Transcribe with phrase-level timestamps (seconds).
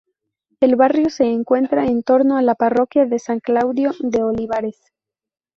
[0.59, 4.79] El barrio se estructura en torno a la parroquia de San Claudio de Olivares.